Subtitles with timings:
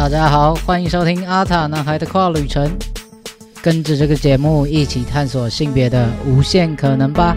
[0.00, 2.66] 大家好，欢迎收听阿塔男孩的跨旅程，
[3.60, 7.36] 跟着这个节目一起探索性别的无限可能吧。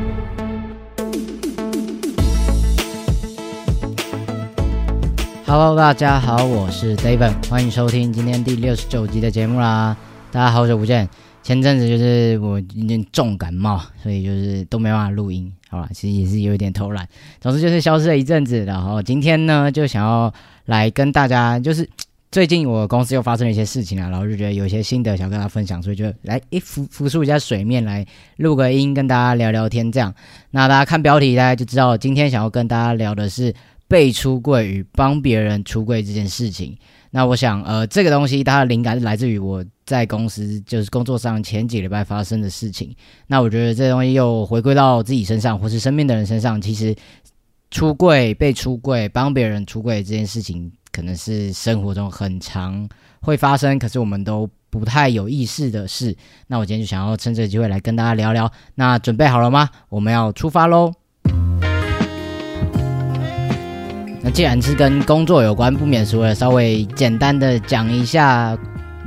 [5.45, 9.98] Hello，大家好，我是 David，欢迎收听今天第六十九集的节目啦。
[10.32, 11.09] 大家好久不见，
[11.43, 17.05] 前阵子就是我有点重感冒，所以就是都没办法录音，好吧，其实也是有一点偷懒，
[17.41, 18.64] 总之就是消失了一阵子。
[18.64, 20.34] 然后今天呢，就想要
[20.67, 21.88] 来跟大家，就是
[22.34, 28.04] 最近我公司又发生了一些事情啊，然后就觉得有一些心得想跟大家分享，所以就来一浮浮出一下水面来
[28.38, 29.92] 录个音，跟大家聊聊天。
[29.92, 30.12] 这样，
[30.50, 33.54] 那大家看标题，大家就知道今天想要跟大家聊的是
[33.88, 36.76] 被出柜与帮别人出柜这件事情。
[37.12, 42.95] 那我想，呃，这个东西它的灵感是来自于我在公司就是工作上前几礼拜发生的事情。
[43.28, 46.95] 那我觉得这东西又回归到自己身上，或是身边的人身上，其实
[47.70, 52.88] 出柜、被出柜、帮别人出柜这件事情，可能是生活中很常
[53.19, 56.16] 会发生，可是我们都不太有意识的事。
[56.45, 58.50] 那我今天就想要趁这个机会来跟大家聊聊。
[58.75, 59.67] 那准备好了吗？
[59.89, 60.94] 我们要出发喽！
[64.22, 68.55] 那既然是跟工作有关，不免俗了稍微简单的讲一下，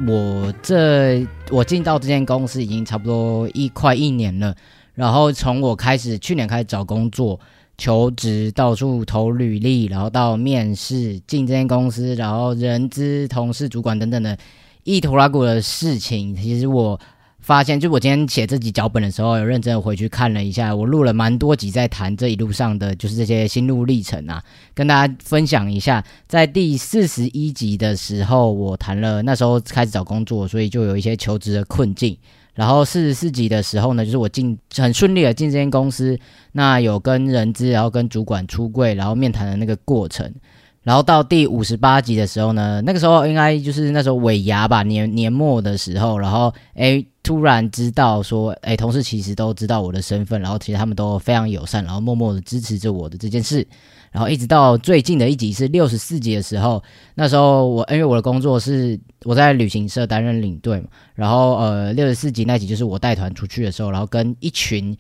[0.08, 4.52] 我这我进到这间公司已经差不多一快一年了。
[4.94, 7.38] 然后从我开始去年开始找工作、
[7.78, 14.36] 求职，到处投履历，然后到面试进这间公司，然后人资、同事、主管等等的
[14.84, 16.98] 一拖拉股的事情，其实我。
[17.38, 24.42] 发现，就我今天写这集脚本的时候，有认真的回去看了一下，我录了蛮多集在谈这一路上的，就是这些心路历程啊，
[24.74, 26.04] 跟大家分享一下。
[26.26, 32.18] 在第四十一集的时候，我谈了那时候开始找工作，所以就有一些求职的困境。
[32.56, 36.18] 然后四十四级的时候呢，就是我进很顺利的进这间公司，
[36.52, 40.34] 那有跟人资，然后跟主管出柜，然后面谈的那个过程。
[40.86, 53.66] 然后到第五十八集的时候呢，那个时候应该就是那时候尾牙吧，年年末的时候，然后诶突然知道说，诶同事其实都知道我的身份，然后其实他们都非常友善，然后默默的支持着我的这件事。
[54.12, 56.80] 然后一直到最近的一集是六十四集的时候，
[57.16, 64.96] 那时候我因为我的工作是我在旅行社担任领队嘛，然后呃六十四集那集就是我带团出去的时候，然后跟一群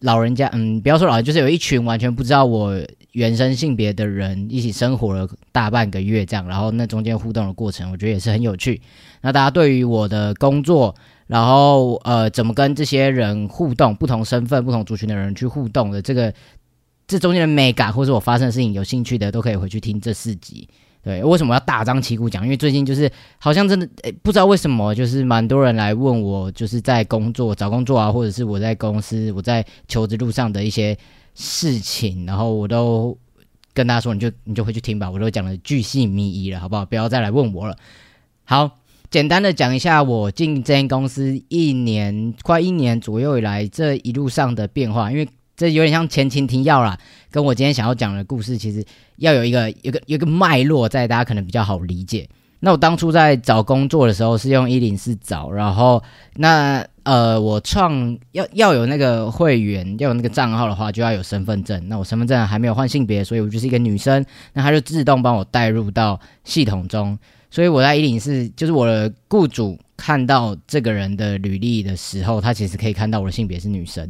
[0.00, 2.80] 老人家，嗯，不要说老人，就是有一群完全不知道我。
[3.12, 8.80] 原生性别的人一起生活了大半个月，这样，然后那中间互动的过程，我觉得也是很有趣。
[9.22, 10.94] 那大家对于我的工作，
[11.26, 16.32] 然后呃，怎么跟这些人互动，不同身份、不同族群的人去互动的这个
[17.08, 20.68] 这中间的美感，或者我发生的事情，有兴趣的都可以回去听这四集。
[21.08, 22.44] 对，为什么要大张旗鼓讲？
[22.44, 30.98] 因为最近就是好像真的诶，不知道为什么，就是蛮多人来问我，就是在工作找工作啊，或者是我在公司我在求职路上的一些。
[31.40, 33.16] 事情，然后我都
[33.72, 36.84] 跟大家说，你就你就回去听吧，我都讲的巨细靡遗了，好不好？
[36.84, 37.76] 不要再来问我了。
[38.42, 46.96] 好，简单的讲一下我进这间公司一年快一年左右以来这一路上的变化，因为这有点像前情提要啦，
[47.32, 48.82] 跟我今天想要讲的故事其实
[49.16, 52.28] 要有一个有个有个脉络在，大家可能比较好理解。
[52.60, 56.02] 那我当初在找工作的时候是用一零四找，然后
[56.36, 61.88] 那呃我创要要有那个会员要有那个账号的话，就要有身份证。
[61.88, 67.18] 那我身份证还没有换性别，所以我就是一个女生，那他就自动帮我带入到系统中。
[67.50, 74.08] 所以我在一零四就是我的雇主看到这个人的履历的时候，他其实可以看到我的性别是女生。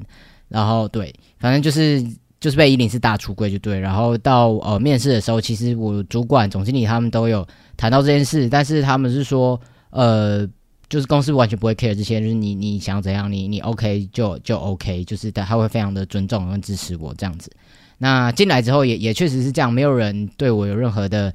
[0.48, 2.04] 然后对，反正就是。
[2.40, 7.44] 就是被一零四大出柜就对，然后到呃面试的时候，其实我主管、总经理他们都有
[7.76, 9.60] 谈到这件事，但是他们是说，
[9.90, 10.46] 呃，
[10.88, 17.50] 就是公司完全不会 care 这些，就是你你想怎样，你你 OK 就就 OK，就是他会非常的尊重跟支持我这样子。
[17.98, 21.34] 那进来之后也也确实是这样，没有人对我有任何的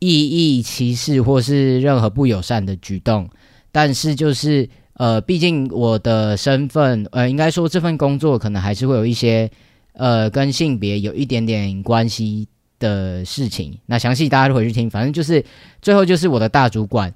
[0.00, 3.30] 异议、歧视或是任何不友善的举动，
[3.70, 9.50] 但是就是呃，毕竟我的身份，呃，应该说这份工作可能还是会有一些。
[9.94, 14.88] 呃，跟性别有一点点关系的事情，那详细大家就回去听。
[14.88, 15.44] 反正就是
[15.82, 17.12] 最后就是我的大主管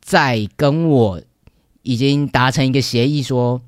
[0.00, 1.20] 在跟我
[1.82, 3.60] 已经达成一个协议，说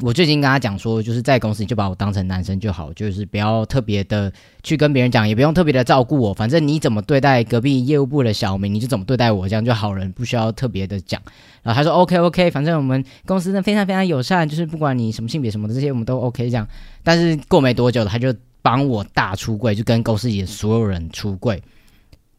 [0.00, 4.32] 我最近跟他讲说，就是在公司你就把我当成男生就好，就是不要特别的
[4.64, 11.22] 去跟别人讲，也不用特别的照顾我，反正你怎么对待隔壁业务部的小明，你就怎么对待我，这样就好人，不需要特别的讲。
[11.62, 16.66] 然后他说 OK OK，反正我们公司呢非常非常友善，就是不管你什么性别什么的这些我们都 OK 这样。
[17.04, 21.62] 但是过没多久，他就帮我大出柜，就跟公司里的所有人出柜，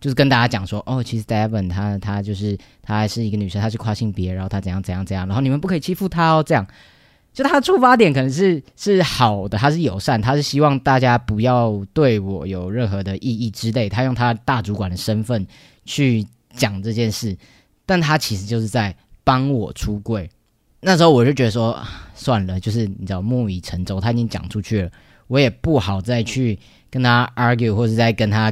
[0.01, 6.67] 就是跟大家讲说，哦，其实 Devon 他他就是他还是一个女生，他是跨性别，然后他怎样怎样怎样，然后你们不可以欺负他哦，这样。
[7.35, 13.87] 就他出发点可能是是好的，他是友善，他是希望大家不要对我有任何的异议之类。
[13.87, 15.45] 他用他大主管的身份。
[15.87, 17.37] 去讲这件事，
[17.85, 20.27] 但他其实就是在帮我出柜。
[20.79, 21.79] 那时候我就觉得说，
[22.15, 24.91] 算了，就是你知道木已成舟，他已经讲出去了，
[25.27, 26.57] 我也不好再去
[26.89, 28.51] 跟他 argue 或者再跟他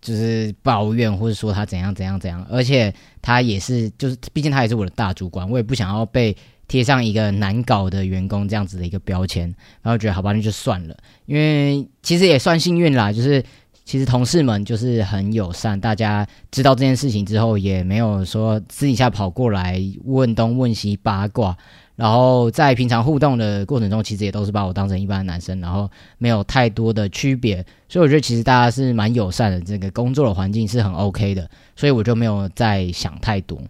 [0.00, 2.46] 就是抱怨，或者说他怎样怎样怎样。
[2.48, 6.36] 而且他也是，就是毕竟他也是我的大主管，我也不想要被
[6.70, 9.52] 贴上一个难搞的员工这样子的一个标签。
[9.82, 10.96] 然后觉得好吧，那就算了，
[11.26, 13.44] 因为其实也算幸运啦，就是。
[13.82, 21.56] 其实同事们就是很友善，大家知道这件事情之后，也没有说私底下跑过来问东问西八卦。
[21.96, 27.64] 然后在平常互动的过程中，其实也都是把我当成一般的男生，然后没有太多的区别。
[27.88, 33.60] 所以我觉得其实大家是蛮友善的，这个工作的环境是很 OK 的，所以我就没有再想太多。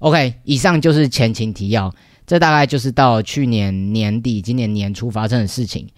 [0.00, 1.90] OK，以上就是前情提要，
[2.26, 5.88] 这大概就是到去年年底、今年年初发生的事情。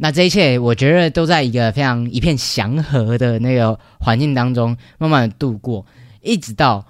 [0.00, 5.84] 那这一切，我觉得都在一个非常一片祥和的那个环境当中慢慢的度过，
[6.22, 6.86] 一直到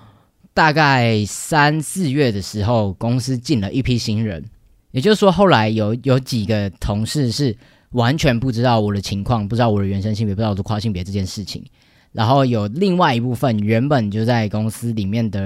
[0.52, 4.44] 大概三四月的时候，公司进了一批新人，
[4.90, 7.56] 也就是说，后来有有几个同事是
[7.92, 11.64] 完全不知道我的情况，不知道我的原生性别，不知道我的跨性别这件事情，
[12.12, 15.40] 然后有另外一部分原本就在公司里面的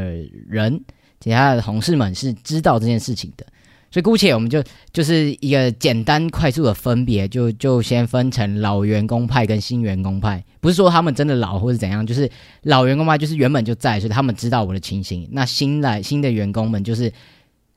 [0.48, 0.82] 人，
[1.22, 3.46] 其他的同事们是知道这件事情的。
[3.90, 10.42] 所以姑且我们就就是一个简单快速的分别，就就先分成老员工派跟新员工派。
[10.60, 12.30] 不是说他们真的老或者怎样，就是
[12.62, 15.28] 老员工派就是原本就在，所以他们知道我的情形。
[15.32, 17.12] 那新来新的员工们就是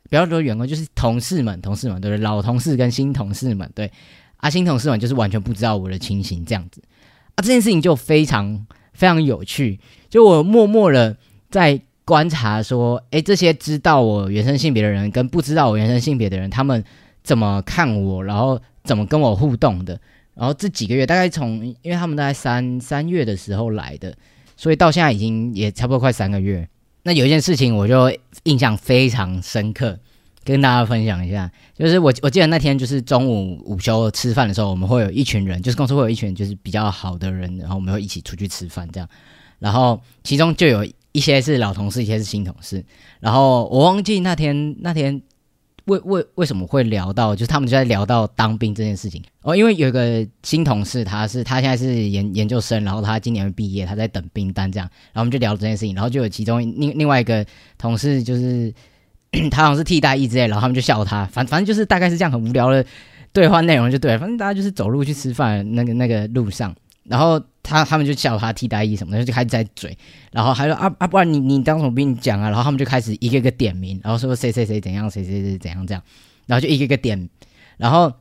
[0.10, 2.24] 不要说员工，就是同事们，同事们对不对？
[2.24, 3.92] 老同事跟新同事们，对
[4.38, 6.82] 啊，新同事们就是完全不知道我的情形这样子
[7.36, 7.44] 啊。
[7.44, 9.78] 这件事情就非常非常有趣，
[10.10, 11.18] 就我默默的
[11.52, 11.82] 在。
[12.06, 16.82] 观察说，诶，这些知道我原生性别的人跟不知道我原生性别的人，他们
[17.24, 20.00] 怎么看我，然后怎么跟我互动的？
[20.36, 24.16] 然后这几个月，大概从因为他们大概三三月的时候来的，
[24.56, 26.70] 所以到现在已经也差不多快三个月。
[27.02, 28.12] 那有一件事情，我就
[28.44, 29.98] 印象非常深刻，
[30.44, 39.10] 跟大家分享一下，就是我我记得那天就是中午午休吃饭的时候，我们会有一群人，就是公司会有一群就是比较好的人，然后我们会一起出去吃饭这样，
[39.58, 40.86] 然后其中就有。
[41.16, 42.84] 一些是老同事，一些是新同事。
[43.22, 45.22] 然后我忘记那天那天
[45.86, 49.56] 为为为什么会聊到，就是他们就在聊到当兵这件事情哦。
[49.56, 54.90] 因为有一个新同事，他是他现在是研研究生，然后他今年毕业，他在等兵单这样。
[55.14, 57.46] 然后我们就聊这件事情，然后就有其中另另外一个
[57.78, 58.74] 同事，就是
[59.50, 62.86] 他好像是替代役之类，然后他们就笑他，反反正就是大概是这样很无聊的
[63.32, 66.76] 对话内容，就对了，反正大家就是走路去吃饭那个那个路上。
[67.04, 69.98] 然后他他们就叫他替代役什么的，就开始在嘴，
[70.32, 72.48] 然后还说啊啊，不然你你当什么兵讲啊？
[72.48, 76.04] 然后他们就开始一个个点名，然后说谁谁谁怎样，谁谁谁怎样这样，
[76.46, 77.28] 然后就一个个点，
[77.78, 78.14] 然后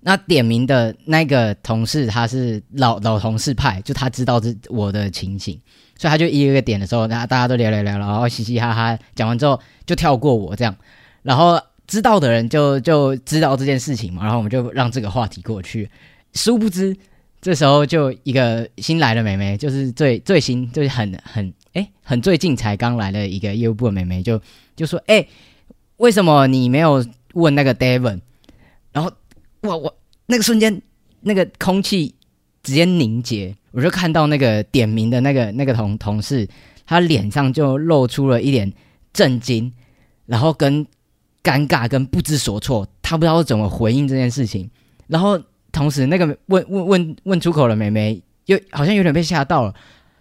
[0.00, 5.58] 那点名的那个同事他是老老同事派，就他知道这我的情形，
[5.96, 10.76] 所以他就一个个点的时候，大大家都聊聊聊，然后嘻嘻哈哈讲完之后就跳过我这样，
[11.22, 15.88] 然后知道的人就就知道这件事情嘛，然后我们就让这个话题过去，
[16.32, 16.96] 殊不知。
[17.44, 24.40] 这时候就一个新来的妹妹，就是最最新，就是很很哎，很最近才刚来的一个业务部的妹妹，就
[24.74, 25.26] 就说：“哎，
[25.98, 27.04] 为什么你没有
[27.34, 28.22] 问那个 David？”
[28.92, 29.12] 然后
[29.60, 29.94] 哇，我
[30.24, 30.80] 那个瞬间，
[31.20, 32.14] 那个空气
[32.62, 36.48] 直接凝结，我就看到那个点名的那个那个同同事，
[36.86, 38.72] 他脸上就露出了一点
[39.12, 39.70] 震惊，
[40.24, 40.86] 然后跟
[41.42, 44.70] 尴尬跟不知所措，他不知道怎么回应这件事情，
[45.08, 45.38] 然后。
[45.74, 49.74] 同时，那个问问问问出口的妹妹又好像有点被吓到了，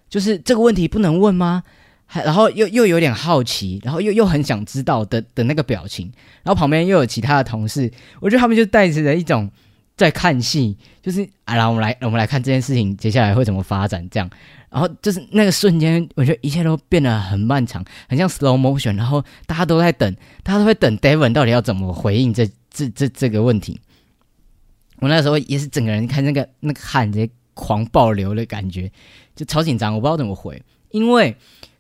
[0.10, 1.64] 就是这个问题不能问吗？
[2.06, 6.12] 还然后又又有点好奇，然后又又很想知道的的那个表情，
[6.44, 9.50] 然后旁边又有其他的同事，我觉得他们就带着一种
[9.96, 14.30] 在看戏，就是啊，然后我们来我们来看这件事情接下来会怎么发展，这样，
[14.70, 23.80] 然后就是那个瞬间，我觉得一切都变得很漫长，很像 slow motion，然后大家都在等，大家都在等 David 到底要怎么回应这这这这个问题。
[25.00, 28.92] 我那时候也是整个人看那个那个汗直接狂爆流的感觉，
[29.36, 30.62] 就超紧张，我不知道怎么回。
[30.92, 31.36] 因为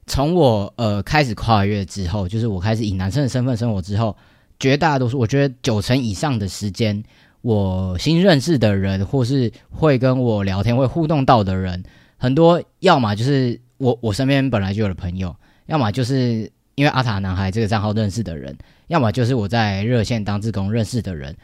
[0.06, 4.16] 从我呃开始跨越之后，就是我开始以男生的身份生活之后，
[4.60, 7.04] 绝大多数我觉得九成以上的时间，
[7.42, 11.84] 我新认识的人或是会跟我聊天会互动到的人，
[12.18, 15.36] 很多要么就是我我身边本来就有的朋友，
[15.68, 21.36] 要么就是因为阿塔男孩这个账号认识的人，要么就是我在热线当志工认识的人。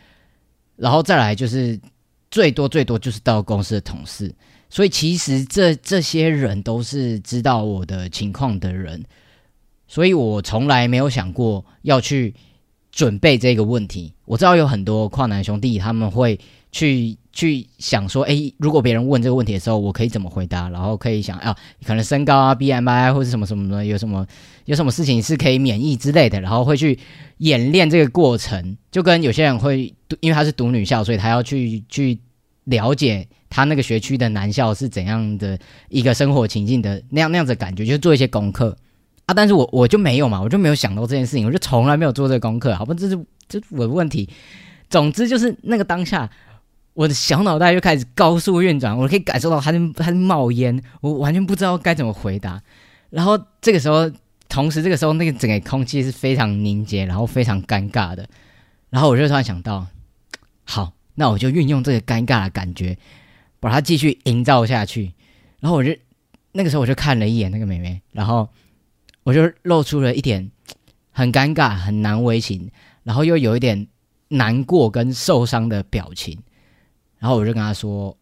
[0.79, 1.79] 然后再来就是
[2.31, 4.33] 最多最多就是到公司的同事，
[4.69, 9.03] 所以其实这这些人都是知道我的情况的人，
[9.87, 12.33] 所以我从来没有想过要去
[12.91, 14.13] 准备这个问题。
[14.25, 16.39] 我知道有很多跨男兄弟他们会
[16.71, 20.69] 去去想说，哎，如果别人问这个问题的时候，我可以怎么回答？
[20.69, 24.25] 然后可以想啊，可能身高啊、BMI 或者什么什么的，有什么
[24.65, 26.99] 有什么事情是可以免疫之类的，然后会去
[27.37, 28.77] 演练这个过程。
[28.91, 32.19] 就跟有些人会，因为他是读女校，所以他要去去
[32.65, 35.57] 了解他那个学区的男校是怎样的
[35.89, 38.77] 一个生活情境的那样那样子感觉，就做一些功课
[39.25, 39.33] 啊。
[39.33, 42.75] 但是我我就没有嘛，我就没有想到这件事情，我就从来没有做这个功课。
[42.75, 44.29] 好吧，这是这我的问题。
[44.89, 46.29] 总之就是那个当下。
[46.93, 52.61] 我的小脑袋就开始高速运转，我可以感受到它在它在冒烟，我完全不知道该怎么回答。
[53.09, 54.11] 然后这个时候，
[54.49, 58.27] 同时这个时候那个整个空气是非常凝结，然后非常尴尬的。
[58.89, 59.87] 然后我就突然想到，
[60.65, 62.97] 好，那我就运用这个尴尬的感觉，
[63.59, 65.13] 把它继续营造下去。
[65.59, 65.95] 然后我就
[66.51, 68.49] 那个时候我就看了一眼那个妹妹，然后
[69.23, 70.51] 我就露出了一点
[71.11, 72.69] 很尴尬、很难为情，
[73.03, 73.87] 然后又有一点
[74.27, 76.37] 难过跟受伤的表情。
[77.19, 78.15] 然后我就跟他说：“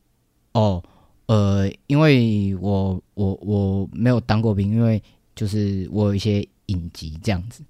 [0.54, 0.84] 哦，
[1.27, 5.01] 呃，因为我我我没有当过兵，因为
[5.36, 7.63] 就是我有一些隐疾这样子。”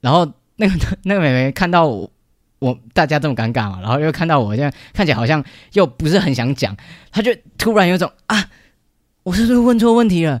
[0.00, 0.26] 然后
[0.56, 2.10] 那个 那个妹妹看到我，
[2.60, 6.74] 我大家这么尴尬嘛，然后又看到我现在看起来好像又不是很想讲，
[7.12, 8.50] 她就突然有种啊，
[9.22, 10.40] 我是不是问错问题了？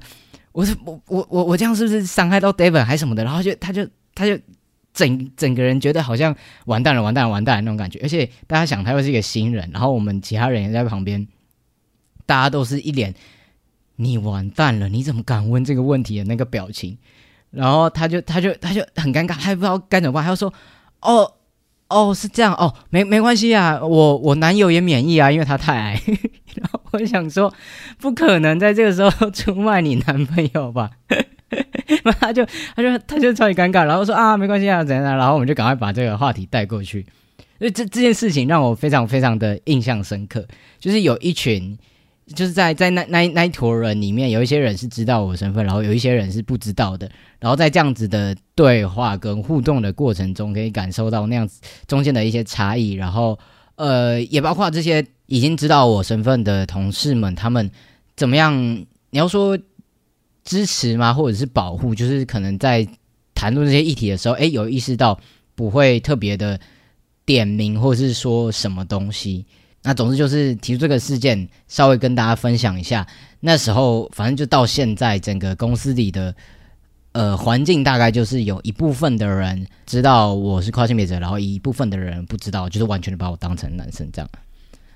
[0.52, 3.22] 我是我我我我这样是不是伤害到 David 还是什么的？
[3.22, 4.38] 然后就他就他就。
[4.92, 6.34] 整整个人觉得好像
[6.66, 11.26] 完蛋了，完蛋了，完蛋了那种感觉，而且大家想他又是一个新人，然后我们其他人也在旁边，
[12.26, 13.14] 大家都是一脸
[13.96, 16.98] 你完蛋了，你怎么敢问这个问题的那个表情，
[17.50, 20.52] 然后他就他就他就很尴尬，还不知道该怎么办，他就说
[21.00, 21.32] 哦
[21.88, 26.02] 哦是这样哦，没没关系啊，我我男友也免疫啊，因为他太矮，
[26.56, 27.52] 然后我想说
[27.98, 30.90] 不可能在这个时候出卖你男朋友吧。
[32.20, 37.04] 他就他就他就超级尴尬，然后说啊没关系啊怎样，然后我们就赶快把这个话题带过去。
[37.58, 40.46] 所以这这件事情让我非常非常的印象深刻，
[40.78, 41.76] 就是有一群
[42.34, 47.10] 就是在在那那那一坨人里面，有一些人是知道我身份，然后有一些人是不知道的。
[47.38, 52.92] 然后在这样子的对话跟互动的过程中，可以感受到那样子中间的一些差异。
[52.92, 53.38] 然后
[53.76, 57.70] 呃，也包括这些已经知道我身份的同事们，他们
[58.16, 58.54] 怎么样？
[59.10, 59.58] 你要说。
[60.44, 61.12] 支持吗？
[61.12, 61.94] 或者是保护？
[61.94, 62.86] 就是可能在
[63.34, 65.18] 谈论这些议题的时候，哎，有意识到
[65.54, 66.58] 不会特别的
[67.24, 69.46] 点名，或者是说什么东西。
[69.82, 73.06] 那总之就是提出这个事件，稍微跟大家分享一下。
[73.40, 76.34] 那时候反正就到现在，整个公司里的
[77.12, 84.28] 呃环境大概就是有一部分的人知道我是跨性别者，然后一部分的人不知道，就是完全的把我当成男生这样。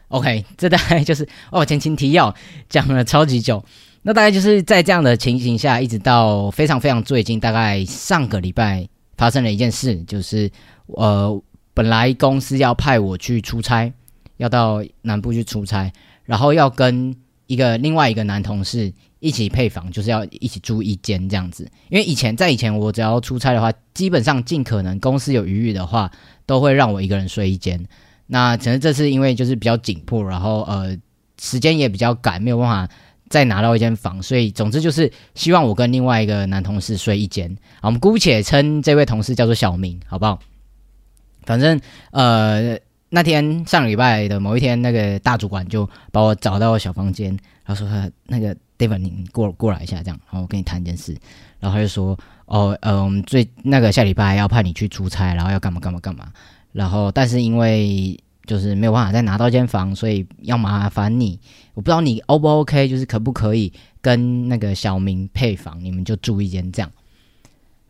[0.09, 2.35] OK，这大概就是哦前情提要
[2.69, 3.65] 讲了超级久。
[4.07, 10.51] 那大概就是在这样的情形下，一直到非常非常最近，大概上个礼拜发生了一件事，就是
[10.89, 11.43] 呃，
[11.73, 13.91] 本来公司要派我去出差，
[14.37, 15.91] 要到南部去出差，
[16.25, 21.67] 然后要跟一个另外一个男同事一起配房，就是要一起住一间这样子。
[21.89, 26.13] 因为以前在以前，我只要出差的话，基本上尽可能公司有余裕的话，
[26.45, 27.83] 都会让我一个人睡一间。
[28.27, 30.95] 那可能这次因为就是比较紧迫，然后呃，
[31.41, 32.95] 时间也比较赶，没有办法。
[33.29, 37.57] 再拿到一间房，所以总之就是希望我跟另外一个男同事睡一间。
[37.81, 40.39] 我们姑且称这位同事叫做小明，好不好？
[41.45, 42.79] 反正呃，
[43.09, 47.89] 那天上礼拜的某一天，那个大主管就把我找到小房间，他说
[48.27, 51.17] ：“那个 David，你过过来一下，这样，然后我跟你谈一件事。”
[51.61, 56.29] 然后他就说：“哦，呃，我们最那个下礼拜要派你去出差，然后要干嘛干嘛干嘛。
[56.73, 61.41] 然后，但是因为……”就是没有办法再拿到一间房，所以要麻烦你。
[61.75, 66.91] 我不知道你 O 不 OK，就是可不可以跟那个小明配房，你们就住一间这样。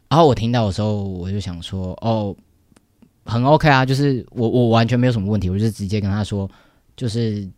[0.08, 2.34] 然后我听到的时候，我就想说，哦，
[3.24, 6.50] 很 OK 啊，就是我我完全没有什么问题，我就直接跟他说，
[6.96, 7.48] 就是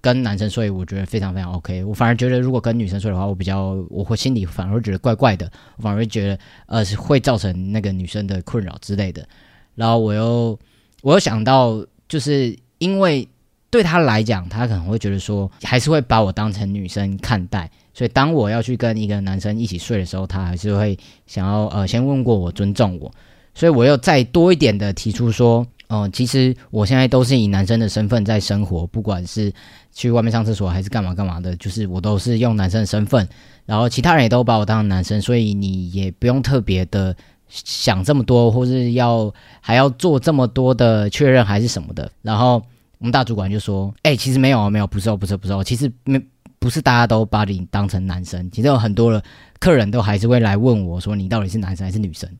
[0.00, 1.84] 跟男生睡，我觉得非常非常 OK。
[1.84, 9.28] 我反而觉得，如果跟女生睡的话，我比较我会心里反而会觉得怪怪的，我反而会觉得呃是会造成那个女生的困扰之类的。
[9.74, 10.58] 然后我又
[11.02, 11.84] 我又想到。
[12.08, 13.26] 就是因为
[13.72, 23.10] 对他来讲，他可能会觉得说，还是会把我当成女生看待，所以当我要去跟一个男生一起睡的时候，他还是会想要呃先问过我，尊重我，
[23.54, 29.50] 所以我又再多一点的提出说，哦，其实我现在都是以男生的身份在生活，不管是
[29.90, 33.26] 去外面上厕所还是干嘛干嘛的，就是我都是用男生的身份，
[33.64, 37.16] 然后其他人也都把我当成男生，所以你也不用特别的。
[37.54, 42.10] 想这么多，或是要还要做这么多的确认，还是什么的？
[42.22, 42.62] 然后
[43.02, 46.24] 我们大主管就说：“哎，其实没有啊，没有，不是哦，不是，不是哦，其实没
[46.60, 49.20] 不是大家都把你当成男生，其实有很多的
[49.58, 52.30] 客人都还是会来问我说，你到底是男生还是女生？”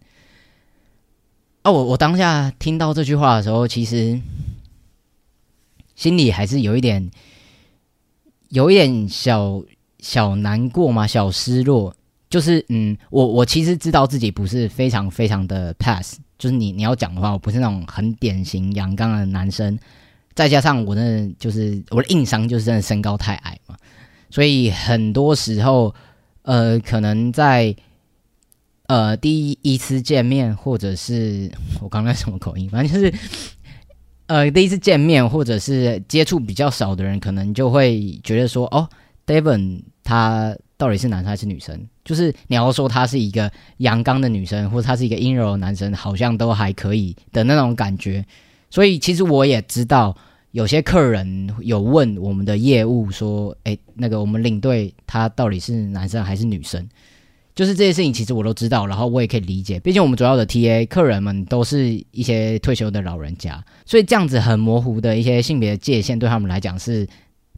[1.62, 4.20] 啊，我我当下听到这句话的时候，其实
[5.96, 7.10] 心里还是有一点，
[8.50, 9.60] 有一点小
[9.98, 11.92] 小难过嘛，小失落。
[12.30, 19.78] 就是嗯，我我其实知道自己不是非常非常的 pass，就是你你要讲的话，我不是那种很典型阳刚的男生，
[20.34, 23.76] 再加上我的就是我的硬伤就是真的身高太矮嘛，
[24.30, 25.94] 所以很多时候
[26.42, 27.74] 呃，可能在
[28.86, 33.14] 呃第一次见面，或者是我刚才什么口音，反正就是
[34.26, 38.88] 呃第一次见面，或者是接触比较少的人，可能就会觉得说，哦
[39.26, 40.56] ，David 他。
[40.78, 41.80] 到底是男生还是女生？
[42.04, 48.26] 就是你要说她是一个阳刚的女生，或者她是一个阴柔的男生，好像都还可以的那种感觉。
[48.72, 50.16] 所以其实我也知道，
[50.52, 56.88] 有些客人有问我们的业务说：“诶，那个我们领队他到底是男生还是女生？”
[57.54, 59.78] 就是这些事情，其实我都知道，然后我也可以理解。
[59.78, 67.06] 毕竟我们主要的 TA 客人们都是一些退休的老人家，所以这样子很模糊的一些性别界限，对他们来讲是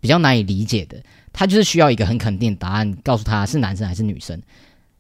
[0.00, 1.00] 比较难以理解的。
[1.32, 4.42] 他就是需要一个很肯定的答案，告诉他是男生还是女生。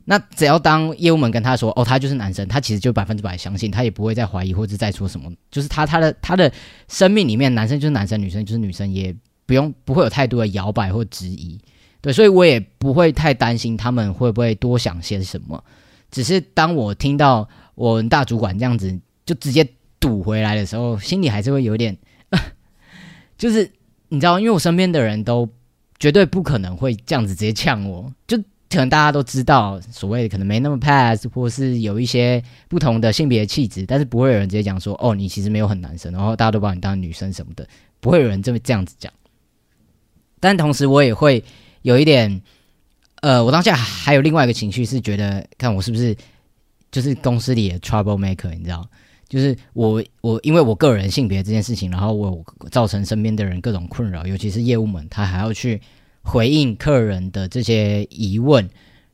[0.06, 5.32] 那只要当业务们跟他说：“哦，他就是男生。”他其实就百分之百相信，他也不会再怀疑或者再说什么。
[5.50, 6.52] 就是他他的他的
[6.88, 9.14] 生命里面，男生就是男生，女生就是女生，也
[9.46, 11.58] 不用不会有太多的摇摆或质疑。
[12.00, 15.64] 对，所以我也不会太担心他们会不会多想些什么。
[16.10, 19.66] 只是当我听到我们大主管这样子就直接
[19.98, 21.96] 堵回来的时候，心里还是会有点，
[23.38, 23.70] 就是
[24.08, 25.48] 你知道，因为我身边的人都。
[26.00, 28.36] 绝对不可能会这样子直接呛我，就
[28.74, 37.66] 可能大家都知道，所谓可能没那么 pass，或是有一些不同的性别气质，但是不会有人直接讲说，哦，你其实没有很男生，然后大家都把你当女生什么的，
[38.00, 39.12] 不会有人这么这样子讲。
[40.40, 41.42] 但同时，我也会
[41.82, 42.42] 有一点，
[43.22, 46.14] 呃，我当下还有另外一个情绪是觉得，看我是不是
[46.90, 48.86] 就是公司里的 trouble maker，你知道。
[49.26, 55.80] 就是我我因为我个人性别这件事情，然后我造成身边的人各种困扰，尤其是业务们，他还要去
[56.24, 58.68] 回应客人的这些疑问，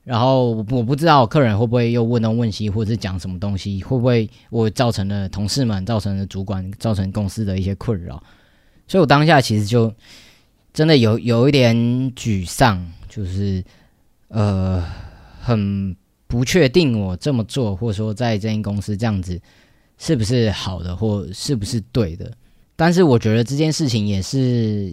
[0.05, 8.23] 然后我不知道客人会不会又问东问西，或者是讲什么东西，会不会我造成了同事们、造成了主管、造成公司的一些困扰，
[8.89, 9.93] 所以我当下其实就
[10.73, 11.77] 真的有有一点
[12.13, 13.63] 沮丧，就是
[14.29, 14.83] 呃
[15.41, 15.95] 很
[16.27, 19.39] 不确定我这么做，或者说在这间公司这样子。
[20.03, 22.33] 是不是好的，或是不是对的？
[22.75, 24.91] 但是我觉得这件事情也是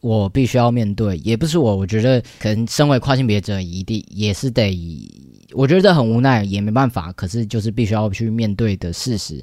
[0.00, 1.76] 我必须要面对，也不是我。
[1.76, 4.74] 我觉得可能身为跨性别者，一定也是得，
[5.52, 7.12] 我觉得很无奈，也没办法。
[7.12, 9.36] 可是就是必须要去面对的事实，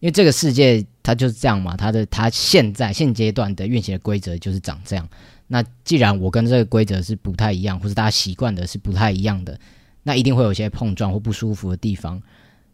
[0.00, 1.76] 因为这个世界它就是这样嘛。
[1.76, 5.08] 它的它现在现阶段的运行的规则就是长这样。
[5.48, 9.58] 那既然我跟这个规则是不太一样，或者大家习惯的是不太一样的，
[10.02, 12.22] 那一定会有一些碰撞或不舒服的地方。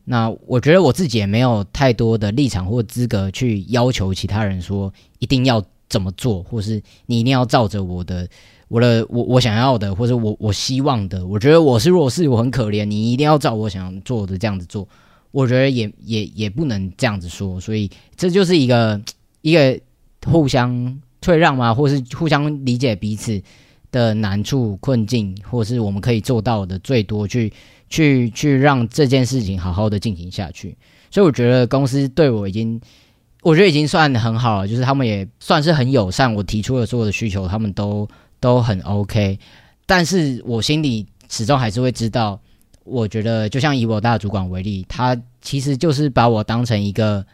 [0.05, 8.27] 那我觉得我自己也没有太多的立场或资格去要求其他人说一定要怎么做，或是你一定要照着我的、
[8.69, 11.27] 我的、我我想要的，或者我我希望的。
[11.27, 14.89] 我觉得我是弱势，我很可怜，你一定要照我想做的这样子做。
[15.31, 18.99] 我觉得也也也不能这样子说，所以这就是一个
[19.43, 19.79] 一个
[20.25, 23.39] 互相退让嘛，或是互相理解彼此
[23.91, 27.53] 的难处、困境，或是我们可以做到的最多去。
[27.93, 30.75] 去去让这件事情好好的进行下去，
[31.11, 32.81] 所以我觉得公司对我已经，
[33.43, 38.09] 我觉得已经算很好了，就是他们也算是很友善，我提出了所有的需求，他们都
[38.41, 39.39] 都很 OK。
[39.85, 42.41] 但是我心里始终还是会知道，
[42.85, 47.27] 我觉得就像以我大主管为例，他其实就是把我当成一个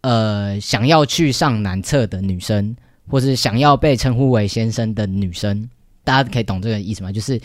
[0.00, 2.74] 呃想要去上男厕的女生，
[3.08, 5.68] 或是想要被称呼为先生的女生，
[6.02, 7.12] 大家可以懂这个意思吗？
[7.12, 7.40] 就是。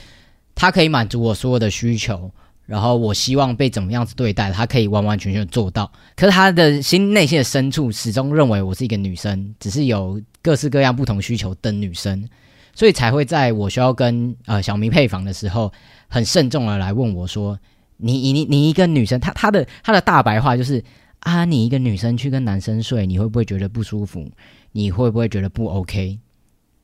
[0.58, 2.32] 他可以满足我所有的需求，
[2.66, 5.92] 然后我希望被怎么样子对待，他可以完完全全做到。
[6.16, 12.28] 可是他的心内心的深处始终认为我是一个女生，只是有各式各样不同需求的女生，
[12.74, 15.72] 所以才会在我需要跟呃小明配房的时候，
[16.08, 17.60] 很慎重的来问我说
[17.98, 20.84] ：“你你你一个女生，他他的他的大白话就是
[21.20, 24.28] 啊，你一个女生去跟男生睡，你会不会觉得不舒服？
[24.72, 26.18] 你会不会觉得不 OK？”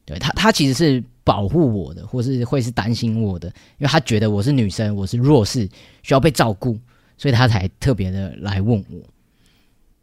[0.06, 1.04] 对他，他其实是。
[1.24, 5.68] 保护我的，或是会是担心我的，因为他觉得我是女生，我是弱势，
[6.04, 6.78] 需要被照顾，
[7.18, 9.00] 所以他才特别的来问我。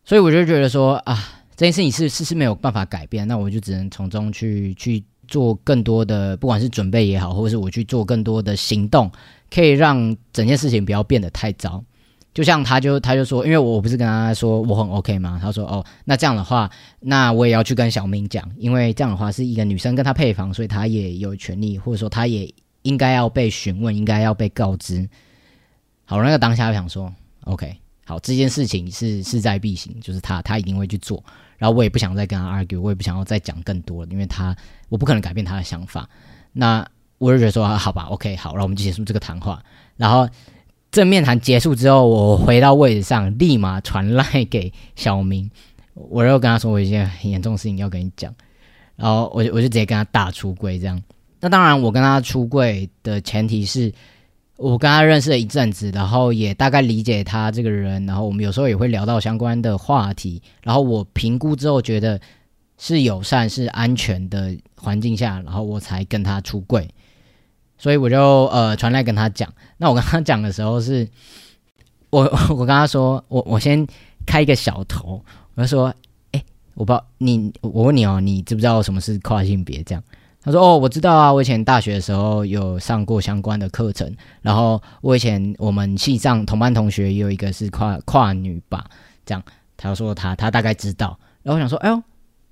[0.04, 1.18] 所以我就觉得说啊，
[1.56, 9.10] 这件事情是是是没有办法改变，那我就只能从中去去做更多的，不管是准备也好，或者是我去做更多的行动，
[9.50, 11.84] 可以让整件事情不要变得太糟。
[12.38, 15.40] 就像他就他就说，因为我不是跟他说我很 OK 吗？
[15.42, 16.70] 他说哦，那这样的话，
[17.00, 22.48] 那我也要去跟小明讲，因为这样的话是一个女生跟他配房，所以他也有权利，或者说他也
[22.82, 25.04] 应该要被询问，应该要被告知。
[26.04, 31.20] 好，那个当下就想说 OK，好，这件事情是势在必行，就是他他一定会去做。
[31.56, 34.56] 然后我也不想再跟他 argue，我也不想要再讲更多了，因为他
[34.90, 36.08] 我不可能改变他的想法。
[36.52, 36.86] 那
[37.18, 39.60] 我就觉得说，好吧，OK，好，然后我们就结束这个谈话。
[39.96, 40.28] 然后
[40.90, 45.50] 正面谈结束之后，我回到位置上，立马传赖给小明，
[45.94, 48.34] 我又跟他说，我一件很严重的事情要跟你讲。
[48.96, 51.02] 然后我就我就直接跟他大出柜这样。
[51.40, 53.92] 那当然，我跟他出柜的前提是。
[54.56, 62.20] 我跟他认识了一阵子，然后也大概理解他这个人，然后我们有时候也会聊到相关的话题，然后我评估之后觉得
[62.76, 66.88] 是友善、是安全的环境下，然后我才跟他出柜，
[67.78, 69.48] 所以我就呃传来跟他讲。
[69.76, 71.08] 那我跟他讲的时候是，
[72.10, 73.86] 我 我跟他说，我我先
[74.26, 75.94] 开一个小头，我就说，
[76.32, 79.82] 哎，我不知道你，我问你哦，你知不知道什么是跨性别？
[79.84, 80.02] 这样。
[80.40, 84.10] 他说：“哦，我知道啊，我以前大学的时候有上过相关的课程，
[84.40, 88.86] 然后我以前我们系上同班同学也有一个是跨跨女吧，
[89.26, 89.42] 这样。”
[89.76, 92.02] 他说他他大概知道，然后我想说：“哎呦，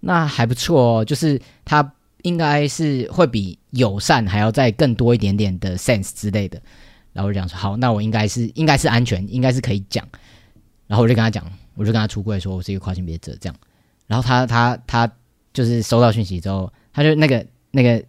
[0.00, 1.82] 那还不错哦，就是他
[2.26, 6.60] 应该是会比友善还要再更多一点点的 sense 之类的。”
[7.14, 10.06] 然后我就讲说：“好，那我应该是应该是安全，应该是可以讲。”
[10.86, 13.56] 然后我就跟他讲，我就跟他出柜说我是一个跨性别者这样。
[14.06, 15.10] 然后他他他
[15.52, 17.46] 就是收到讯息之后，他就那个。
[17.72, 18.02] 那个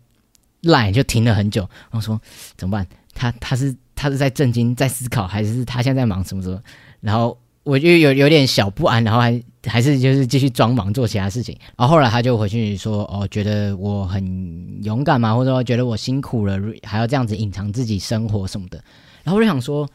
[0.62, 2.22] line 就停了很久，然后说
[2.56, 2.88] 怎么办？
[3.14, 6.62] 他他是他是在震惊，在思考，还是他现在在忙什么什么？
[7.02, 11.54] 然后我就有有点小不安，然后还还是就是继续装忙做其他事情。
[11.76, 18.82] 然后后来他就回去说：“哦，觉得我很勇敢嘛，或者说觉得我辛苦了，还要这样子隐藏自己生活什么的。”
[19.24, 19.86] 然后我就想说：“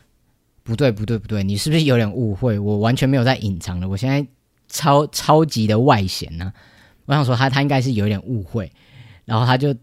[0.63, 2.59] 不对不对不对，你是不是有点误会？
[2.59, 4.27] 我完全没有在隐藏的，我现在
[4.69, 6.53] 超超级的外显呢。”
[7.07, 8.71] 我想说他他应该是有点误会。
[9.25, 9.75] 然后他就，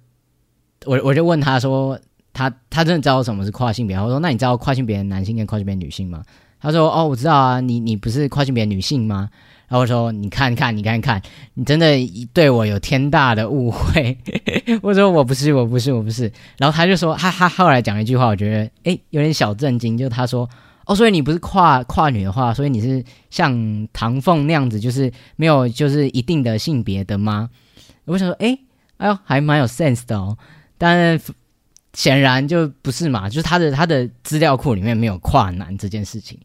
[0.85, 1.99] 我我就问他说，
[2.33, 3.97] 他他真的知道什么是跨性别？
[3.97, 6.23] 我说，那你知道跨性别男性跟跨性别女性吗？
[6.59, 9.29] 他说，哦，我知道啊，你你不是跨性别女性吗？
[9.67, 11.21] 然后我说，你看看，你看看，
[11.53, 11.95] 你真的
[12.33, 14.17] 对我有天大的误会。
[14.81, 16.31] 我说，我不是，我不是，我不是。
[16.57, 20.49] 然后他就说，他他后来讲了一句话，我觉得哎有点小震惊，就他说，
[20.85, 27.49] 哦，所以你不是跨跨女的话，所以你是像唐凤那样子，就是没有就是一定的性别的吗？
[28.05, 28.57] 我想说，哎。
[28.99, 30.37] 哎呦，还蛮有 sense 的哦，
[30.77, 31.17] 但
[31.93, 36.37] 显然就不是嘛，就是他的他的资料库里面没有跨男这件事情，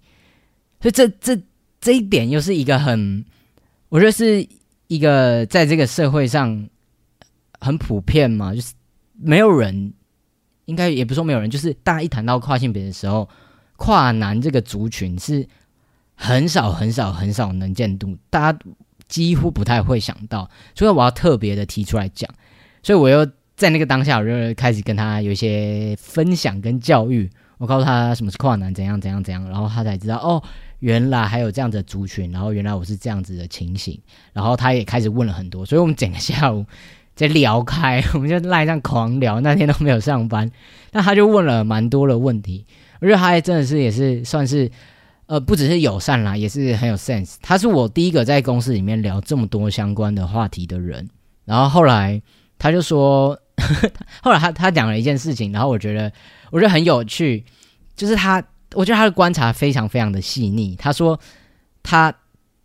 [0.85, 1.43] 所以这这
[1.81, 3.25] 这一点又是一个很，
[3.89, 4.47] 我觉得是
[4.89, 6.69] 一个在这个社会上
[7.59, 8.75] 很普遍嘛，就是
[9.15, 9.95] 没有人，
[10.67, 13.27] 应该也不说没有人，就是大家一谈到跨性别的时候，
[13.77, 15.49] 跨男这个族群是
[16.15, 18.59] 很少很少很少能见度，大家
[19.09, 22.29] 几乎不太会想到，所以我要特别的提出来讲。
[22.83, 27.31] 所以我又在那个当下，我就开始跟他有一些分享跟教育。
[27.57, 30.43] 我告诉他什么是跨男，怎样怎样怎样，然后他才知道哦，
[30.85, 33.99] 原来还有这样的族群，然后原来我是这样子的情形。
[34.35, 36.67] 然后他也开始问了很多，所以我们整个下午
[37.17, 39.41] 在聊开，我们就赖上狂聊。
[39.41, 40.51] 那天都没有上班，
[40.93, 42.67] 那他就问了蛮多的问题。
[43.01, 44.71] 我觉得他还真的是也是算是
[45.25, 47.37] 呃，不只是友善啦，也是很有 sense。
[47.41, 51.09] 他是我第一个在公司里面聊这么多相关的话题的人。
[51.47, 52.21] 然后后来。
[52.57, 53.37] 他就说，
[54.23, 56.11] 后来他他讲了一件事情，然后我觉得
[56.51, 57.45] 我觉得很有趣，
[57.97, 58.43] 就是他
[58.77, 60.77] 我觉得他的观察非常非常的细腻。
[60.77, 61.19] 他说
[61.83, 62.15] 他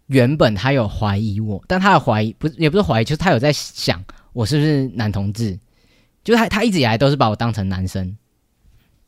[0.07, 5.57] 原本他有怀疑我，但他的怀疑不也不是怀疑，就是他有在想我是不是男同志，
[6.23, 8.17] 就是他他一直以来都是把我当成男生，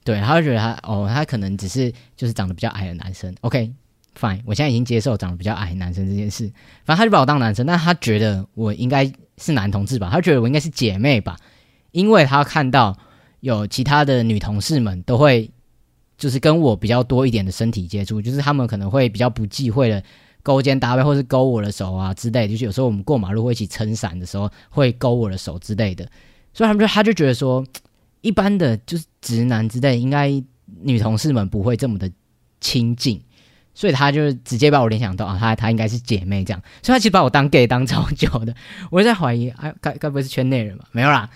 [0.03, 3.33] 对，他就觉得他哦，他可能只是就是长得比较矮的男生。
[3.41, 6.45] OK，fine，我现在已经接受长得比较矮男生这件事，
[6.85, 9.11] 反正他就把我当男生，但他觉得我应该。
[9.37, 10.07] 是男同志吧？
[10.11, 11.35] 他觉得我应该是姐妹吧，
[11.93, 12.95] 因为他看到
[13.39, 15.49] 有其他的女同事们都会，
[16.21, 20.03] 就是跟我比较多一点的身体接触，就是他们可能会比较不忌讳的
[20.43, 22.47] 勾肩搭背，或是勾我的手啊之类。
[22.47, 26.05] 就是有时候我们过马路会一起撑伞的时候，会勾我的手之类的。
[26.53, 27.65] 所以他们就他就觉得说，
[28.21, 30.29] 一般的就是直男之类，应该
[30.83, 32.07] 女同事们不会这么的
[32.59, 33.19] 亲近。
[33.73, 38.53] 所以他就直接把我联想到啊，他他应该是姐妹这样，所以他其实把我当 gay 当 超久的，
[38.91, 40.85] 我就在怀疑，哎，该该不会是圈内人吧？
[40.91, 41.29] 没有啦，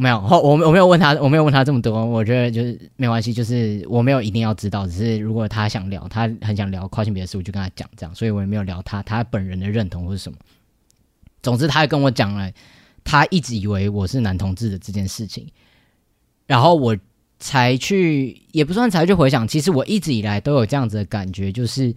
[0.00, 10.38] 没有，我我没有问他，我没有问他这么多，我觉得就是没关系，就是我没有一定要知道，只是如果他想聊，他很想聊跨性别的事，我就跟他讲这样，所以我也没有聊他他本人的认同或是什么。
[11.42, 12.50] 总之，他跟我讲了，
[13.04, 15.46] 他一直以为我是男同志的这件事情，
[16.46, 16.96] 然后我。
[17.42, 21.94] 才去也不算才去回想，其实我一直以来都有这样子的感觉，就是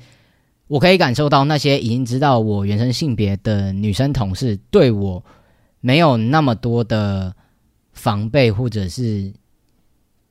[0.67, 5.21] 我可以感受到那些已经知道我原生性别的女生同事对我
[5.81, 7.35] 没有那么多的
[7.93, 9.31] 防备或者是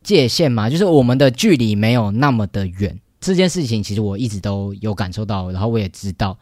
[0.03, 6.37] 界限嘛，就是我们的距离没有那么的远，这件事情其实我一直都有感受到，然后我也知道，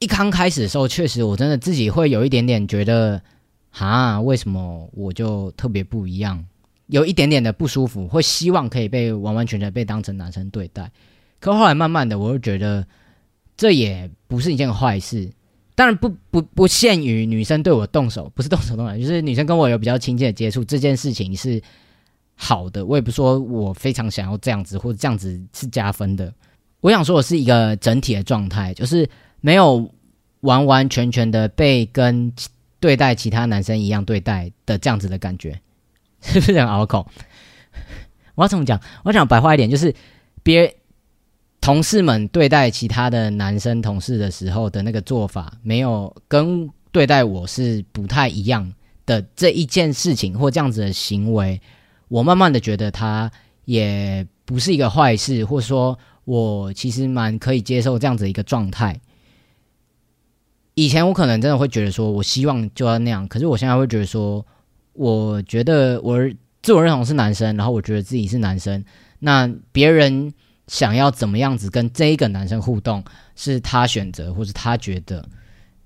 [0.00, 3.22] 一刚开始的时候，确实我真的自己会有一点点觉得，
[3.70, 6.44] 哈，为什么我就特别不一样，
[6.88, 10.90] 有一点点的不舒服，会希望可以被完完全全被当成男生对待。
[11.40, 12.84] 可后来慢慢的，我就觉得
[13.56, 15.30] 这也不是一件坏事。
[15.78, 21.62] 当然不不不限于女生对我动手，不是动手动脚，就是女生跟我有比较亲切的接触，这件事情是
[22.34, 22.84] 好的。
[22.84, 26.34] 我也不说我非常想要这样子，或者这样子是加分的。
[26.80, 29.08] 我想说我是一个整体的状态，就是
[29.40, 29.88] 没有
[30.40, 32.32] 完完全全的被跟
[32.80, 35.60] 对待其他男生一样对待的这样子的感觉，
[36.22, 37.08] 是不是很拗口？
[38.34, 38.80] 我要怎么讲？
[39.04, 39.94] 我想白话一点，就是
[40.42, 40.74] 别。
[41.68, 48.72] 同事们对待其他的男生同事的时候的那个做法，没有跟对待我是不太一样
[49.04, 51.60] 的这一件事情或这样子的行为，
[52.08, 53.30] 我慢慢的觉得他
[53.66, 58.98] 也不是一个坏事，或说我其实蛮可以接受这样子一个状态。
[60.72, 64.42] 以前我可能真的会觉得说，我希望就要那样，可是我现在会觉得说，
[64.94, 66.18] 我觉得我
[66.62, 68.82] 自我认同是男生，然后我觉得自己是男生，
[69.18, 70.32] 那别人。
[70.68, 73.02] 想要怎么样子跟这一个男生互动，
[73.34, 75.26] 是他选择或是他觉得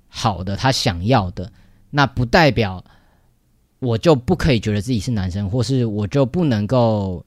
[0.09, 1.51] 好的，他想要的，
[1.89, 2.85] 那不代表
[3.79, 7.25] 我就不可以觉得自己是男生，或是我就不能够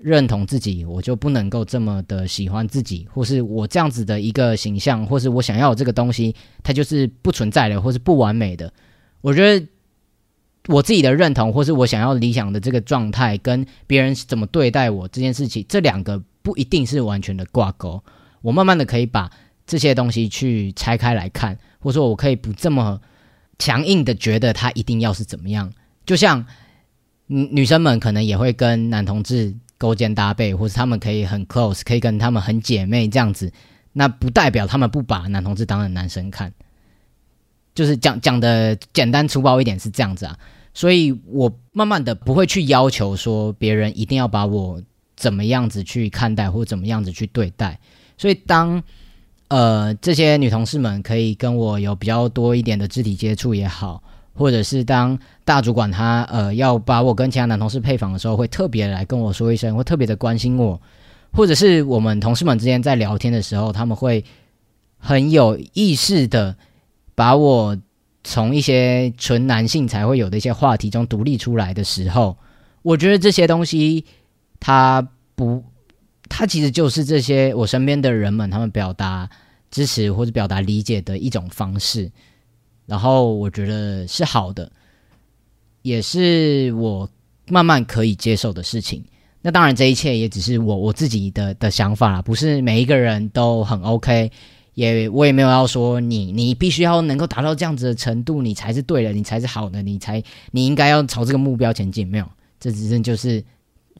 [0.00, 6.34] 认同自己，我就不能够这么的喜欢自己，或是我这样子的一个形象，或是我想要这个东西，
[6.64, 8.72] 它就是不存在的，或是不完美的。
[9.20, 9.66] 我觉得
[10.66, 16.20] 我自己的认同，或是我想要理想的这个状态，跟别人怎么对待我这件事情，这两个。
[16.48, 18.02] 不一定是完全的挂钩，
[18.40, 19.30] 我慢慢的可以把
[19.66, 22.98] 这些东西去拆开来看，或者说我可以不这么
[23.58, 25.70] 强硬的觉得他一定要是怎么样。
[26.06, 26.42] 就像
[27.26, 33.52] 女女生们可能也会跟男同志勾肩搭背，或者他们可以很 close，可以跟他们很姐妹这样子，
[33.92, 36.50] 那不代表他们不把男同志当成男生看。
[37.74, 40.38] 就是讲讲的简单粗暴一点是这样子啊，
[40.72, 44.80] 所以我慢慢的不会去要求说别人一定要把我。
[45.18, 47.76] 怎么样子去看待，或怎么样子去对待？
[48.16, 48.80] 所以当
[49.48, 54.00] 呃这些女同事们可以跟我有比较多一点的肢体接触也好，
[54.32, 60.80] 或者是当大主管他呃要把我跟其他男同事配访的时候，会特别来跟我说一声，会特别的关心我，
[61.32, 64.24] 或者是我们同事们之间在聊天的时候，他们会
[64.98, 66.56] 很有意识的
[67.16, 67.76] 把我
[68.22, 72.36] 从一些纯男性才会有的一些话题中独立出来的时候，
[72.82, 74.04] 我觉得这些东西。
[74.60, 75.62] 他不，
[76.28, 79.28] 他其实就是这些我身边的人们，他们表达
[79.70, 82.10] 支持或者表达理解的一种方式，
[82.86, 84.70] 然后我觉得是好的，
[85.82, 87.08] 也是我
[87.46, 89.02] 慢慢可以接受的事情。
[89.40, 94.30] 那当然，这一切也只是我我自己的的想法啦，不是每一个人都很 OK，
[94.74, 102.06] 也我也没有要说你你必须要能够达到这样子的程度，你才是对的，你才是好的，你才你应该要朝这个目标前进。
[102.08, 103.42] 没有，这只是就是。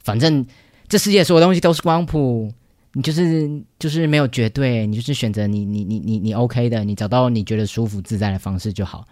[0.09, 0.47] 反正
[0.89, 2.51] 这世界所有东西都是光谱，
[2.95, 3.47] 你就是
[3.79, 9.07] 就是没有绝对，你就是选择你你你你你 OK 的，你找到你觉得舒服自在的方式就好。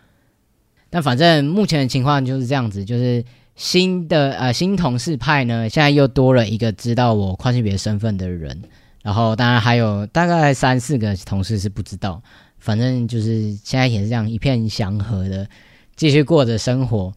[0.89, 3.23] 但反正目前的情况就是这样子，就是
[3.57, 8.63] 新的呃新同事派呢，现在又多了一个知道我跨性别身份的人，
[9.03, 12.23] 然后当然还有大概三四个同事是不知道。
[12.59, 15.47] 反正就是现在也是这样一片祥和的
[15.95, 17.13] 继续过着生活。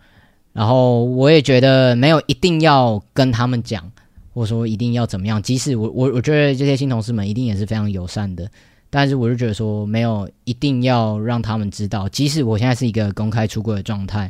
[0.60, 3.90] 然后我也觉得没有一定要跟他们讲，
[4.34, 5.42] 或者说一定要怎么样。
[5.42, 8.46] 即使我我我觉得这些新同事们一定也是非常友善的，
[8.90, 12.10] 但是我就觉得说没有一定要让他们知道。
[12.10, 14.30] 即使我现在是一个公开出柜的状态，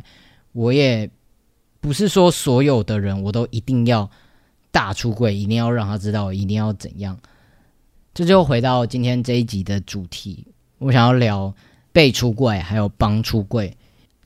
[0.52, 1.10] 我也
[1.80, 4.08] 不是说所有的人我都一定要
[4.70, 7.18] 大出柜，一定要让他知道，一定要怎样。
[8.14, 10.46] 这就回到今天这一集的主题，
[10.78, 11.52] 我想要聊
[11.90, 13.76] 被出柜还有帮出柜。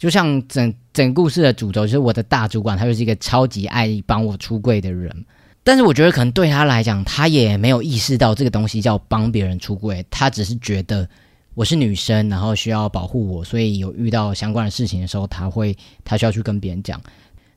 [0.04, 5.24] 就像整整故事的主轴，就是我的大主管，他就是一个超级爱帮我出柜的人。
[5.62, 11.08] 但是我觉得可能对他来讲，他也没有意识到这个东西叫帮别人出柜，他只是觉得
[11.54, 17.00] 我是女生，然后需要保护我，所以有遇到相关的事情的时候，他会他需要去跟别人讲。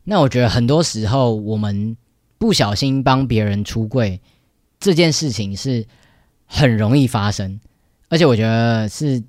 [0.06, 1.98] 那我觉得很多时候我们
[2.38, 4.22] 不小心帮别人出柜
[4.80, 5.86] 这件事情是
[6.46, 7.60] 很容易发生，
[8.08, 9.22] 而且我觉得是。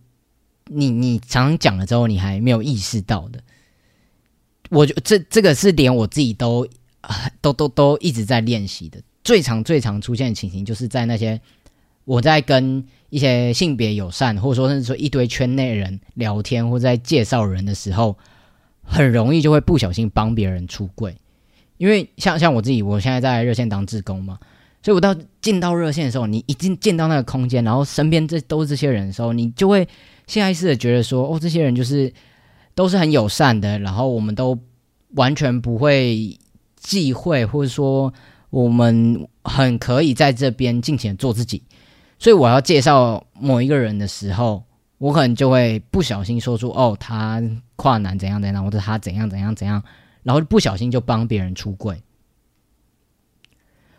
[0.68, 3.40] 你你常常讲了之后，你还没有意识到的，
[4.70, 6.66] 我觉这这个是连我自己都
[7.40, 9.00] 都都都一直在练习的。
[9.24, 11.38] 最常最常出现的情形，就是在那些
[12.04, 18.16] 我在跟一些性别友善，或者说甚至说一堆圈内人聊天，或在介绍人的时候，
[18.82, 21.14] 很容易就会不小心帮别人出柜。
[21.76, 24.38] 因为像像我自己，我现在在热线当志工嘛，
[24.82, 29.86] 所以我到进到热线的时候，你已经进到那个空间，然后身边这都是这些人的时候，你就会
[30.26, 32.12] 下意识的觉得说，哦，这些人就是
[32.74, 34.58] 都是很友善的，然后我们都
[35.14, 36.38] 完全不会
[36.76, 38.12] 忌讳，或者说
[38.50, 41.62] 我们很可以在这边尽情做自己。
[42.18, 44.62] 所以我要介绍某一个人的时候，
[44.98, 47.42] 我可能就会不小心说出，哦，他
[47.76, 49.82] 跨男怎样怎样，或者他怎样怎样怎样，
[50.22, 52.00] 然后不小心就帮别人出柜。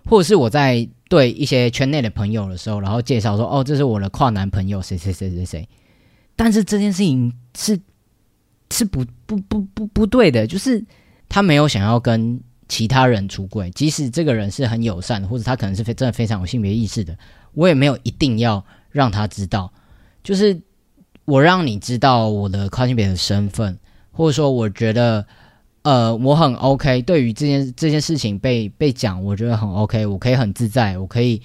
[0.09, 5.69] 或者是我在对一些圈内的朋友的时候，然后介绍说：“哦，这是我的跨男朋友，谁谁谁谁谁。”
[6.35, 7.79] 但是这件事情是
[8.71, 10.83] 是不不不不不对的，就是
[11.27, 17.15] 他没有想要跟其他人出柜，即使这个人是很友善，或者他可能是非真的非常有性别意识的，
[17.53, 19.71] 我也没有一定要让他知道。
[20.23, 20.59] 就是
[21.25, 23.77] 我让你知道我的跨性别的身份，
[24.11, 25.25] 或者说我觉得。
[25.83, 27.01] 呃，我很 OK。
[27.03, 30.05] 对于这件这件事情被被讲，我觉得很 OK。
[30.05, 31.41] 我可以很自在，我可以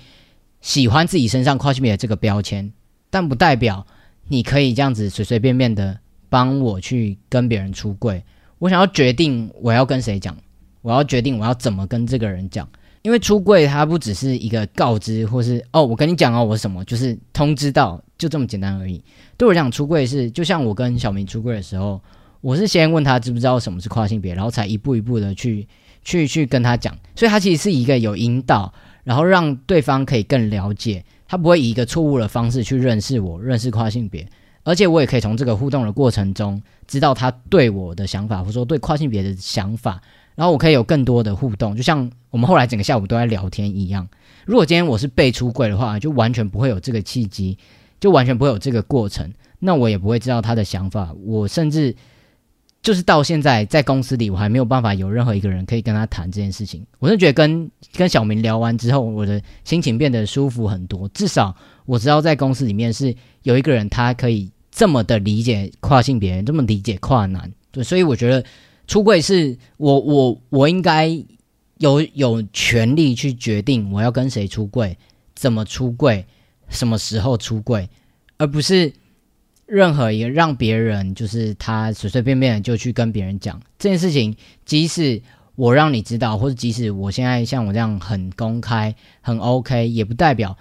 [0.60, 2.72] 喜欢自己身上跨性别这个标签，
[3.10, 3.86] 但不代表
[4.26, 5.96] 你可以这样子随随便便的
[6.28, 8.24] 帮我去跟别人出柜。
[8.58, 10.36] 我想要决定我要跟谁讲，
[10.82, 12.68] 我要决定我要怎么跟这个人讲。
[13.02, 19.00] 因为出柜它不只是一个告知，或是哦，我跟你讲哦，我什么就是通知到，就这么简单而已。
[19.36, 22.00] 对我讲，出柜是就像我跟小明出柜的时候。
[22.44, 25.66] 我是先问他知不知道什么是跨性别，然后才一步一步的去
[26.02, 28.70] 去去跟他讲，所以他其实是一个有引导，
[29.02, 34.28] 然后让对方可以更了解，他不会以一个错误的方式去认识我，认识跨性别，
[34.62, 39.98] 而且我也可以从这个互动的过程中知道他对我的想法，或者说对跨性别的想法，
[40.34, 44.06] 然后我可以有更多的互动，就像我们后来整个下午都在聊天一样。
[44.44, 47.56] 如果今天我是被出柜的话，就完全不会有这个契机，
[47.98, 51.96] 就完全不会有这个过程，那我也不会知道他的想法，我甚至。
[52.84, 56.86] 就是到现在在公司里，我还没有办法有任何一个人可以跟他谈这件事情。
[56.98, 61.08] 我是觉得跟跟小明聊完之后，我的心情变得舒服很多。
[61.08, 67.50] 至少我知道在公司里面是有一个人，他可以这么的理解跨性别，这么理解跨男。
[67.70, 68.44] 对，所以我觉得
[68.86, 71.06] 出柜是我我我应该
[71.78, 74.94] 有有权利去决定我要跟谁出柜，
[75.34, 76.22] 怎么出柜，
[76.68, 77.88] 什么时候出柜，
[78.36, 78.92] 而不是。
[79.66, 85.22] 任何一个让别人就是他随随便便就去跟别人讲这件事情，即使
[85.54, 90.56] 我让你知道，或者即使我现在像我这样很公开、很 OK，也不代表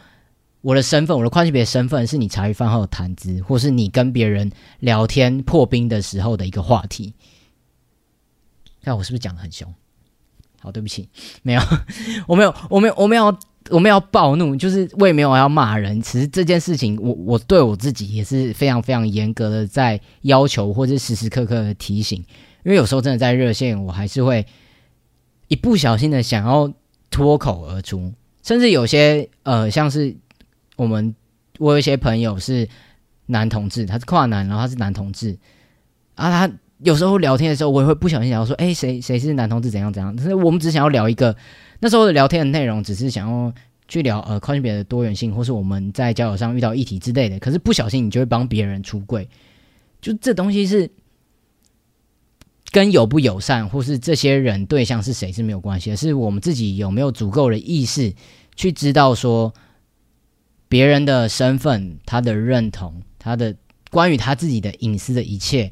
[0.61, 7.13] 我的身份，我的跨性别身份是你茶余饭后的谈资，或是你跟别人聊天破冰的时候的一个话题。
[8.83, 9.73] 看我是不是讲的很凶？
[10.59, 11.09] 好，对不起，
[11.41, 11.61] 没有，
[12.27, 13.37] 我没有，我没有，我没有。
[13.69, 16.01] 我们要暴怒，就是我也没有要骂人。
[16.01, 22.19] 其实这件事情，我我对我自己也是非常非常严格的在要求，或者时时刻刻的提醒。
[22.63, 24.45] 因为有时候真的在热线，我还是会
[25.47, 26.71] 一不小心的想要
[27.09, 28.11] 脱口而出，
[28.43, 30.15] 甚至有些呃，像是
[30.75, 31.15] 我们
[31.57, 32.67] 我有一些朋友是
[33.27, 35.37] 男同志，他是跨男，然后他是男同志
[36.15, 40.13] 啊，他有时候聊天的时候，我也会不小心想要说，哎，谁谁是男同志，怎样怎样。
[40.15, 41.35] 但是我们只想要聊一个。
[41.83, 43.53] 那时候的聊天的内容只是想要
[43.89, 47.37] 去聊呃跨性别的多元性，或是我们在交友上遇到议题之类的。
[47.39, 49.27] 可是不小心你就会帮别人出柜，
[49.99, 50.89] 就这东西是
[52.71, 58.13] 跟友不友善，或是这些人对象是谁是没有关系的，是我们自己有没有足够的意识
[58.55, 59.53] 去知道说
[60.69, 63.53] 别人的身份、他的认同、他的
[63.91, 65.69] 关于他自己的隐私的一切，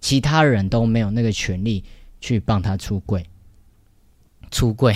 [0.00, 1.84] 其他人都没有那个权利
[2.18, 3.26] 去帮他出柜。
[4.54, 4.94] 出柜，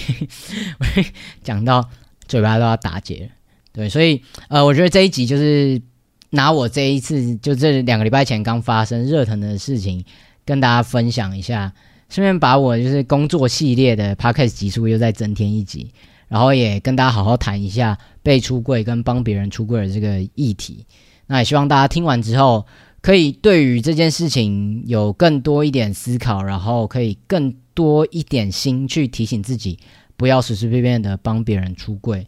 [1.43, 1.85] 讲到
[2.29, 3.29] 嘴巴都要打结，
[3.73, 5.83] 对，所以呃，我觉得这一集就是
[6.31, 10.05] 拿我这一次就这两个礼拜前刚发生热腾的事情
[10.45, 11.73] 跟大家分享一下，
[12.09, 15.91] 顺便把我就是工作系列的 podcast 集数又再增添一集，
[16.29, 20.87] 然后也跟大家好好谈一下被出柜跟帮别人出柜的这个议题。
[21.27, 22.65] 那也希望大家听完之后，
[23.03, 27.53] 可以对于这件事情有更多一点思考，然后可以更。
[27.79, 29.79] 多一点心去提醒自己，
[30.17, 32.27] 不要随随便便的帮别人出柜。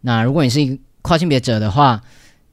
[0.00, 2.02] 那如果你是一个跨性别者的话，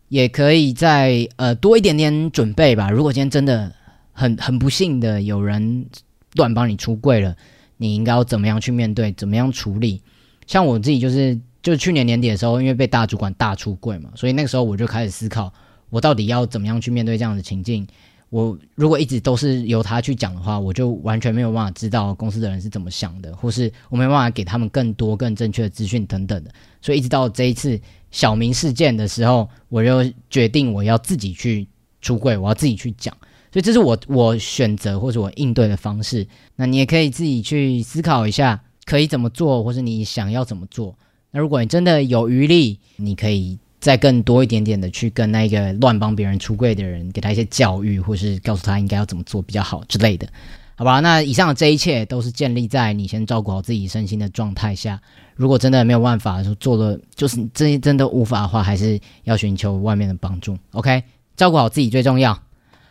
[0.10, 2.92] 也可以再呃多一点点准备吧。
[2.92, 3.74] 如果今天真的
[4.12, 5.88] 很 很不幸的有人
[6.36, 7.36] 乱帮你出柜了，
[7.78, 10.00] 你应该要怎么样去面对，怎么样处理？
[10.46, 15.52] 像我自己就是，就去年年底的时候，因为被大主管大出柜嘛，所以那个时候我就开始思考，
[15.90, 17.88] 我到底要怎么样去面对这样的情境。
[18.36, 26.52] 我如果一直都是由他去讲的话，我就完全没有办法知道公司的人是怎么想的，或是我没办法给他们更多更正确的资讯等等的。
[26.82, 27.80] 所以一直到这一次
[28.12, 31.66] 小明事件的时候，我就决定我要自己去
[32.02, 33.16] 出柜，我要自己去讲。
[33.54, 36.28] 所以这是我我选择或者我应对的方式。
[36.58, 40.94] 那你也可以自己去思考一下，可以怎么做，或是你想要怎么做。
[41.32, 50.28] 那如果你真的有余力，你可以再更多一点点的去跟那个乱帮别人出柜的人，给他一些教育，或是告诉他应该要怎么做比较好之类的。
[50.76, 55.00] 好吧，那以上的这一切都是建立在你先照顾好自己身心的状态下。
[55.36, 60.58] 如果真的没有办法，说做了就是这真的无法的话，还是要寻求外面的帮助。
[60.72, 61.04] OK，
[61.38, 62.42] 照顾好自己最重要。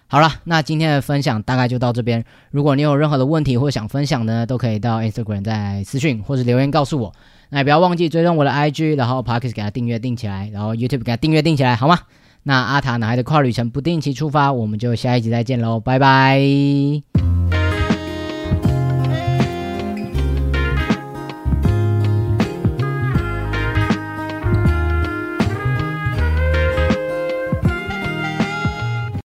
[0.07, 2.25] 好了，那今天的分享大概就到这边。
[2.53, 7.13] 如果你有任何的问题或想分享呢，都可以到 Instagram 在私讯或者留言告诉我。
[7.55, 12.01] 那也不要忘记追踪我的 IG，然后 Parkes 给他订阅订起来，然后 YouTube 给他订阅订起来，好吗？
[12.43, 17.54] 那阿塔男孩的跨旅程不定期出发，我们就下一集再见喽，拜拜。